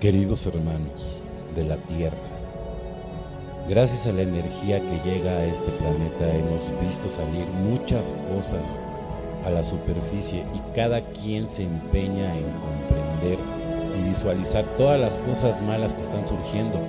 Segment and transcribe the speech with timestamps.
[0.00, 1.22] Queridos hermanos
[1.54, 2.16] de la Tierra,
[3.68, 8.78] gracias a la energía que llega a este planeta hemos visto salir muchas cosas
[9.46, 13.38] a la superficie y cada quien se empeña en comprender
[13.98, 16.80] y visualizar todas las cosas malas que están surgiendo.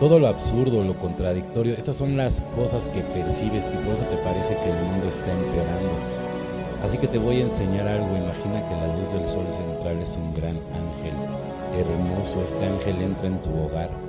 [0.00, 4.16] Todo lo absurdo, lo contradictorio, estas son las cosas que percibes y por eso te
[4.18, 5.92] parece que el mundo está empeorando.
[6.82, 8.16] Así que te voy a enseñar algo.
[8.16, 13.26] Imagina que la luz del sol central es un gran ángel hermoso, este ángel entra
[13.26, 14.08] en tu hogar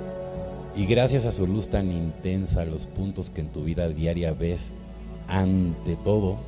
[0.76, 4.70] y gracias a su luz tan intensa, los puntos que en tu vida diaria ves,
[5.26, 6.38] ante todo,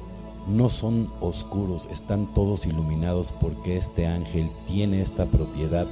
[0.48, 5.86] no son oscuros, están todos iluminados porque este ángel tiene esta propiedad,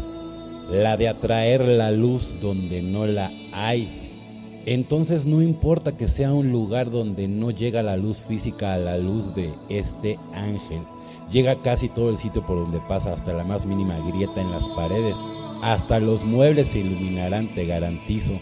[0.70, 4.62] la de atraer la luz donde no la hay.
[4.66, 8.96] Entonces no importa que sea un lugar donde no llega la luz física a la
[8.96, 10.82] luz de este ángel,
[11.30, 14.68] Llega casi todo el sitio por donde pasa, hasta la más mínima grieta en las
[14.70, 15.16] paredes.
[15.62, 18.32] Hasta los muebles se iluminarán, te garantizo,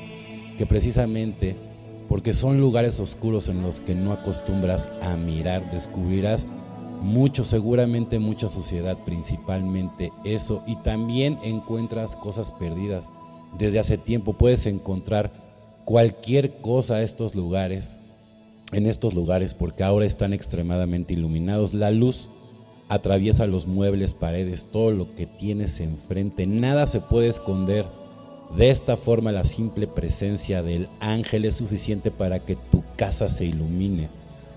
[0.56, 1.56] que precisamente
[2.08, 6.46] porque son lugares oscuros en los que no acostumbras a mirar, descubrirás
[7.02, 13.12] mucho, seguramente mucha sociedad, principalmente eso, y también encuentras cosas perdidas.
[13.58, 15.32] Desde hace tiempo puedes encontrar
[15.84, 17.96] cualquier cosa estos lugares,
[18.72, 21.72] en estos lugares, porque ahora están extremadamente iluminados.
[21.72, 22.28] La luz
[22.88, 26.46] atraviesa los muebles, paredes, todo lo que tienes enfrente.
[26.46, 27.86] Nada se puede esconder.
[28.56, 33.44] De esta forma la simple presencia del ángel es suficiente para que tu casa se
[33.44, 34.08] ilumine.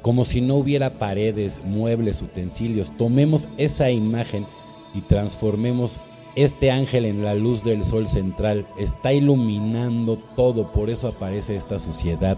[0.02, 2.96] Como si no hubiera paredes, muebles, utensilios.
[2.98, 4.48] Tomemos esa imagen
[4.94, 6.00] y transformemos
[6.36, 8.66] este ángel en la luz del sol central.
[8.80, 12.38] Está iluminando todo, por eso aparece esta suciedad,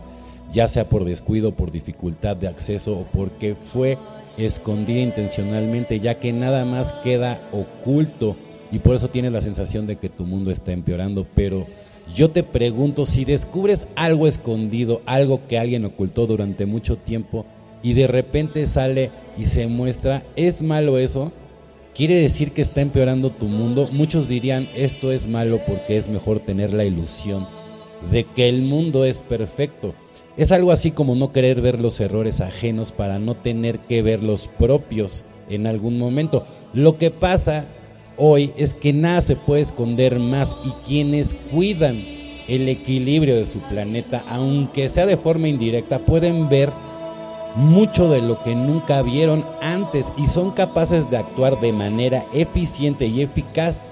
[0.53, 3.97] ya sea por descuido, por dificultad de acceso o porque fue
[4.37, 8.37] escondida intencionalmente, ya que nada más queda oculto
[8.71, 11.25] y por eso tienes la sensación de que tu mundo está empeorando.
[11.35, 11.65] Pero
[12.15, 17.45] yo te pregunto, si descubres algo escondido, algo que alguien ocultó durante mucho tiempo
[17.81, 21.31] y de repente sale y se muestra, ¿es malo eso?
[21.95, 23.89] ¿Quiere decir que está empeorando tu mundo?
[23.91, 27.47] Muchos dirían, esto es malo porque es mejor tener la ilusión
[28.11, 29.93] de que el mundo es perfecto.
[30.35, 34.23] Es algo así como no querer ver los errores ajenos para no tener que ver
[34.23, 36.45] los propios en algún momento.
[36.73, 37.65] Lo que pasa
[38.17, 42.03] hoy es que nada se puede esconder más y quienes cuidan
[42.47, 46.71] el equilibrio de su planeta, aunque sea de forma indirecta, pueden ver
[47.55, 53.05] mucho de lo que nunca vieron antes y son capaces de actuar de manera eficiente
[53.05, 53.87] y eficaz.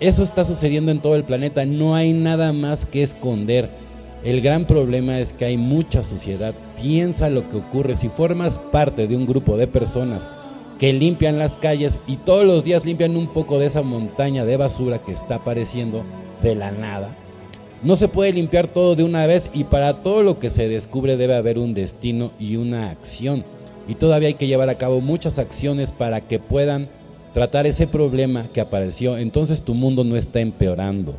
[0.00, 3.70] Eso está sucediendo en todo el planeta, no hay nada más que esconder
[4.24, 6.54] el gran problema es que hay mucha suciedad.
[6.80, 10.30] Piensa lo que ocurre si formas parte de un grupo de personas
[10.78, 14.56] que limpian las calles y todos los días limpian un poco de esa montaña de
[14.56, 16.04] basura que está apareciendo
[16.42, 17.16] de la nada.
[17.82, 21.16] No se puede limpiar todo de una vez y para todo lo que se descubre
[21.16, 23.44] debe haber un destino y una acción.
[23.88, 26.88] Y todavía hay que llevar a cabo muchas acciones para que puedan
[27.34, 29.18] tratar ese problema que apareció.
[29.18, 31.16] Entonces tu mundo no está empeorando.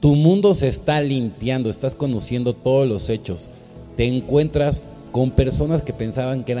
[0.00, 3.48] Tu mundo se está limpiando, estás conociendo todos los hechos.
[3.96, 6.52] Te encuentras con personas que pensaban que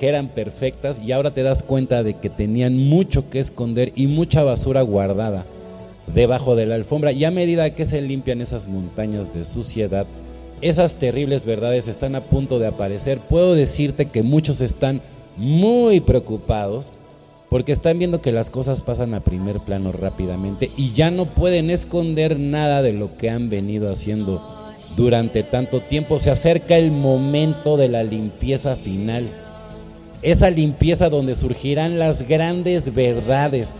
[0.00, 4.42] eran, perfectas y ahora te das cuenta de que tenían mucho que esconder y mucha
[4.42, 5.44] basura guardada
[6.06, 7.12] debajo de la alfombra.
[7.12, 10.06] Y a medida que se limpian esas montañas de suciedad,
[10.62, 13.18] esas terribles verdades están a punto de aparecer.
[13.18, 15.02] Puedo decirte que muchos están
[15.36, 16.94] muy preocupados
[17.48, 21.70] porque están viendo que las cosas pasan a primer plano rápidamente y ya no pueden
[21.70, 24.42] esconder nada de lo que han venido haciendo
[24.96, 26.18] durante tanto tiempo.
[26.18, 29.28] Se acerca el momento de la limpieza final.
[30.20, 33.74] Esa limpieza donde surgirán las grandes verdades.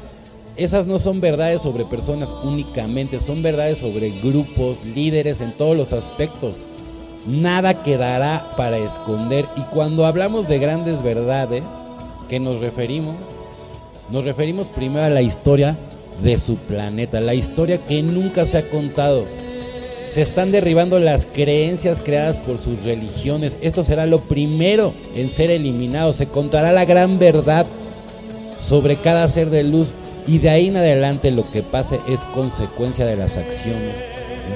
[0.57, 5.93] Esas no son verdades sobre personas únicamente, son verdades sobre grupos, líderes en todos los
[5.93, 6.67] aspectos.
[7.27, 11.63] Nada quedará para esconder y cuando hablamos de grandes verdades,
[12.29, 13.17] ¿qué nos referimos?
[14.11, 15.77] Nos referimos primero a la historia
[16.23, 19.27] de su planeta, la historia que nunca se ha contado.
[20.09, 23.59] Se están derribando las creencias creadas por sus religiones.
[23.61, 26.15] Esto será lo primero en ser eliminado.
[26.15, 27.67] Se contará la gran verdad
[28.57, 29.93] sobre cada ser de luz
[30.27, 34.03] y de ahí en adelante lo que pase es consecuencia de las acciones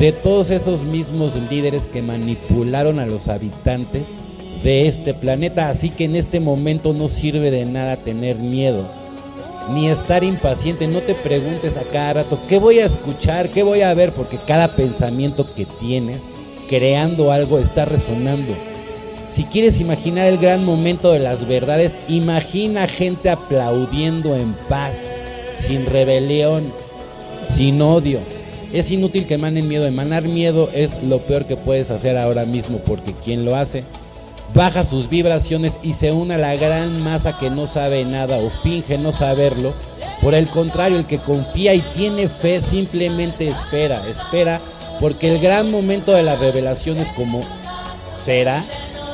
[0.01, 4.05] de todos esos mismos líderes que manipularon a los habitantes
[4.65, 5.69] de este planeta.
[5.69, 9.02] Así que en este momento no sirve de nada tener miedo
[9.71, 10.87] ni estar impaciente.
[10.87, 14.39] No te preguntes a cada rato qué voy a escuchar, qué voy a ver, porque
[14.47, 16.29] cada pensamiento que tienes
[16.69, 18.55] creando algo está resonando.
[19.31, 24.95] Si quieres imaginar el gran momento de las verdades, imagina gente aplaudiendo en paz,
[25.59, 26.73] sin rebelión,
[27.49, 28.21] sin odio.
[28.73, 29.87] Es inútil que emanen miedo.
[29.87, 33.85] Emanar miedo es lo peor que puedes hacer ahora mismo porque quien lo hace
[34.55, 38.51] baja sus vibraciones y se une a la gran masa que no sabe nada o
[38.51, 39.73] finge no saberlo.
[40.21, 44.61] Por el contrario, el que confía y tiene fe simplemente espera, espera,
[45.01, 47.43] porque el gran momento de la revelación es como
[48.13, 48.65] será.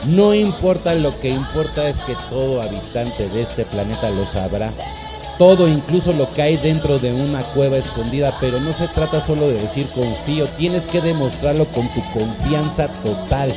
[0.06, 4.73] No importa lo que importa es que todo habitante de este planeta lo sabrá.
[5.38, 9.49] Todo, incluso lo que hay dentro de una cueva escondida, pero no se trata solo
[9.49, 13.55] de decir confío, tienes que demostrarlo con tu confianza total.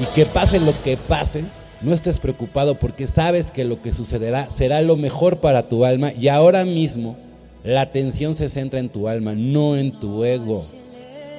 [0.00, 1.44] Y que pase lo que pase,
[1.80, 6.12] no estés preocupado porque sabes que lo que sucederá será lo mejor para tu alma
[6.12, 7.16] y ahora mismo
[7.62, 10.64] la atención se centra en tu alma, no en tu ego.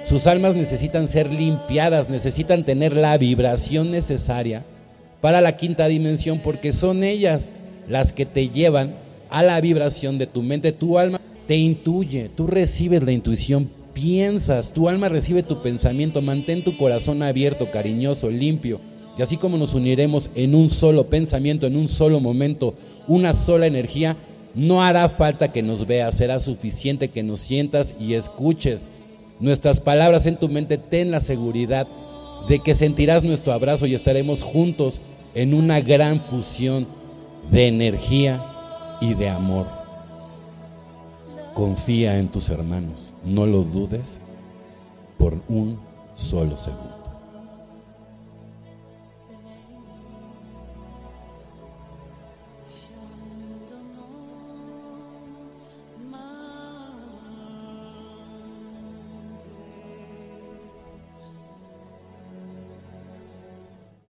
[0.06, 4.63] Sus almas necesitan ser limpiadas, necesitan tener la vibración necesaria
[5.19, 7.52] para la quinta dimensión porque son ellas
[7.90, 8.96] las que te llevan
[9.30, 10.72] a la vibración de tu mente.
[10.72, 16.63] Tu alma te intuye, tú recibes la intuición piensas, tu alma recibe tu pensamiento, mantén
[16.63, 18.80] tu corazón abierto, cariñoso, limpio.
[19.18, 22.75] Y así como nos uniremos en un solo pensamiento, en un solo momento,
[23.07, 24.18] una sola energía,
[24.53, 28.89] no hará falta que nos veas, será suficiente que nos sientas y escuches
[29.39, 30.77] nuestras palabras en tu mente.
[30.77, 31.88] Ten la seguridad
[32.50, 35.01] de que sentirás nuestro abrazo y estaremos juntos
[35.33, 36.86] en una gran fusión
[37.50, 38.44] de energía
[39.00, 39.84] y de amor.
[41.56, 44.18] Confía en tus hermanos, no lo dudes
[45.18, 45.80] por un
[46.13, 47.05] solo segundo.